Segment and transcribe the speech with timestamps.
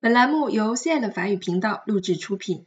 [0.00, 2.66] 本栏目由 CL 法语频道录制出品。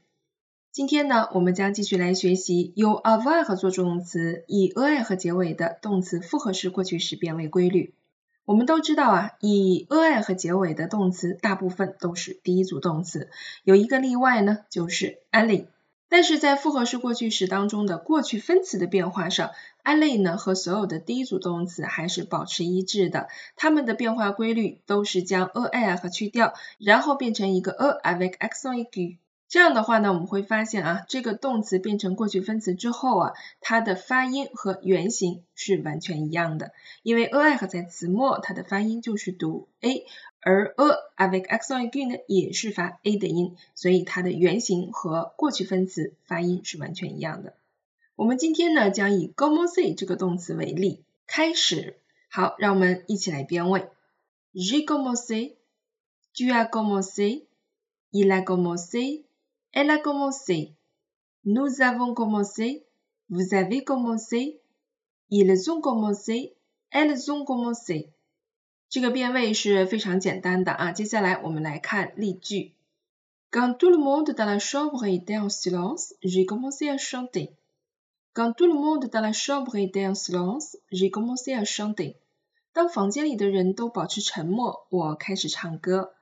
[0.73, 7.93] 今天呢，我们将继续来学习由 avoir 做助动词，以 er 和结尾的动词复合式过去时变位规律。
[8.43, 13.29] 我们都知道啊，以 er 和结尾的动词大部分都是第一组动词，
[13.63, 15.65] 有一个例外呢，就是 a l l。
[16.11, 19.51] 但是在复合式过去时当中的过去分词的变化上
[19.85, 29.19] ，aller 呢和所有的第一组动词还是保持一致的，它们的变化规律都是将 a i 和去掉，然后变成一个 er avec accent aigu。
[29.51, 36.71] 这样的话呢，我们会发现啊，这个动词变成过去分词之后啊，它的发音和原型是完全一样的。
[37.03, 40.05] 因为 a 和在词末，它的发音就是读 a，
[40.39, 47.53] 而 a avec accent aigu 呢也是发 a 的音，所以它的原型和过去分词发音是完全一样的。
[48.15, 51.97] 我们今天呢将以 commencer 这个动词为例，开始。
[52.29, 53.89] 好，让我们一起来编位。
[54.53, 59.23] J'ai commencé，tu as commencé，il a commencé。
[59.72, 60.72] Elle a commencé.
[61.44, 62.84] Nous avons commencé.
[63.28, 64.60] Vous avez commencé.
[65.30, 66.54] Ils ont commencé.
[66.90, 68.10] Elles ont commencé.
[68.88, 70.92] 这个变位是非常简单的啊。
[70.92, 72.72] 接下来我们来看例句。
[73.50, 77.52] Quand tout le monde dans la chambre était en silence, j'ai commencé à chanter.
[78.32, 82.16] Quand tout le monde dans la chambre était en silence, j'ai commencé à chanter.
[82.72, 86.12] 当房间里的人都保持沉默，我开始唱歌。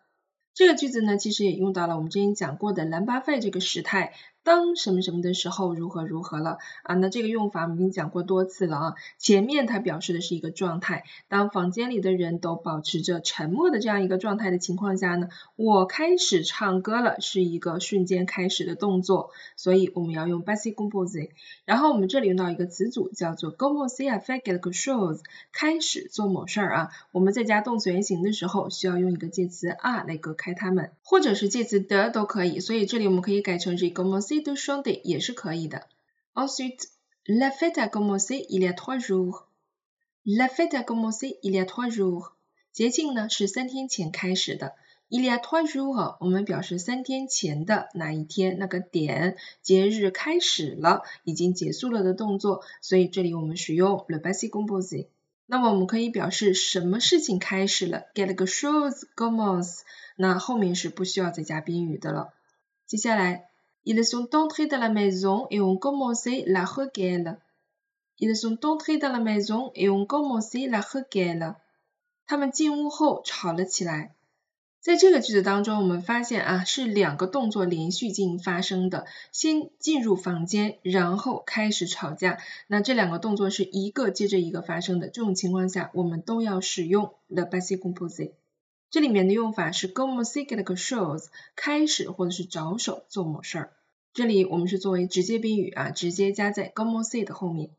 [0.54, 4.14] 这个句子呢，其实也用到了我们之前讲过的兰巴费这个时态。
[4.44, 6.96] 当什么什么的时候如何如何了啊？
[6.96, 8.94] 那这个用法我们已经讲过多次了啊。
[9.18, 21.30] 前面它表示的是一个状态，当房间里的人都保持着沉默的这样一个状态的情况下呢，我开始唱歌了，是一个瞬间开始的动作，所以我们要用 basic composé。
[21.66, 25.20] 然后我们这里用到一个词组叫做 commencer à faire quelque chose，
[25.52, 26.90] 开始做某事儿啊。
[27.12, 32.60] 我们在加动词原形的时候，需要用一个介词 a 来隔开它们，或者是介词 d 都可以。
[32.60, 33.86] 所以这里我们可以改成是
[34.42, 34.44] commencer。
[34.44, 35.88] de chanter 也是可以的。
[36.34, 36.86] Ensuite,
[37.26, 39.46] la fête a commencé il y a trois jours.
[40.24, 42.32] La fête a commencé il y a trois jours.
[42.72, 44.74] 节庆呢是三天前开始的。
[45.10, 55.08] Il y a trois jours 我们表示三天前的哪一天那个点节日开始了，已经结束了的动作，所以这里我们使用 le passé composé。
[55.48, 59.80] 那么我们可以表示什么事情开始了，quelque chose commence，
[60.16, 62.34] 那后面是不需要再加宾语的了。
[62.86, 63.49] 接下来。
[63.86, 67.38] Ils sont entrés dans la maison et ont commencé la requête.
[68.20, 71.56] Ils sont entrés dans la maison et ont commencé la requête.
[72.28, 74.14] 他们进屋后吵了起来。
[74.82, 82.38] 在这个句子当中，我们发现啊，是两个动作连续进行发生的，先进入房间，然后开始吵架。
[82.68, 88.32] 那这两个动作是一个接着一个发生的，这种情况下，我们都要使用 the passé composé。
[88.92, 93.72] 这里面的用法是 commencer quelque chose，开始或者是着手做某事儿。
[94.14, 97.70] 这里我们是作为直接宾语啊，直接加在 commencer 的后面。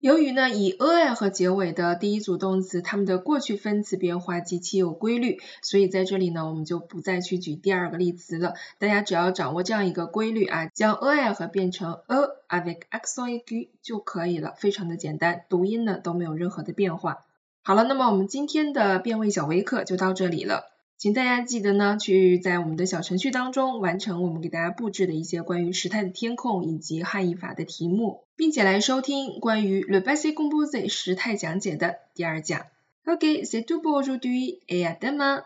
[0.00, 8.54] 由于呢以 er 和结尾的第一组动词，它们的过去分词变化极其有规律，所以在这里呢我们就不再去举第二个例词了。
[8.78, 12.18] 大家只要掌握这样一个规律啊，将 er 和变成 a
[12.48, 17.24] avec accent aigu 就可以了，非常的简单，读音呢都没有任何的变化。
[17.66, 20.66] 好了，那么我们今天的变位小微课就到这里了，
[20.98, 32.66] 请大家记得呢，去在我们的小程序当中完成我们给大家布置的一些关于时态的填空以及汉译法的题目，并且来收听关于 le passé composé 时态讲解的第二讲。
[33.06, 35.44] OK，c'est tout pour aujourd'hui et à demain。